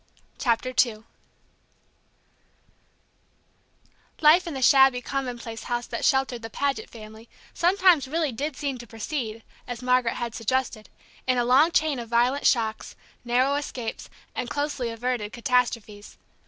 CHAPTER 0.39 0.73
II 0.83 1.03
Life 4.19 4.47
in 4.47 4.55
the 4.55 4.61
shabby, 4.63 4.99
commonplace 4.99 5.65
house 5.65 5.85
that 5.85 6.03
sheltered 6.03 6.41
the 6.41 6.49
Paget 6.49 6.89
family 6.89 7.29
sometimes 7.53 8.07
really 8.07 8.31
did 8.31 8.55
seem 8.57 8.79
to 8.79 8.87
proceed, 8.87 9.43
as 9.67 9.83
Margaret 9.83 10.15
had 10.15 10.33
suggested, 10.33 10.89
in 11.27 11.37
a 11.37 11.45
long 11.45 11.69
chain 11.71 11.99
of 11.99 12.09
violent 12.09 12.47
shocks, 12.47 12.95
narrow 13.23 13.53
escapes, 13.53 14.09
and 14.33 14.49
closely 14.49 14.89
averted 14.89 15.33
catastrophes. 15.33 16.17